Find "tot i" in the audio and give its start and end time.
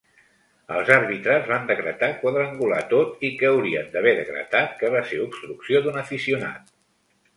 2.93-3.33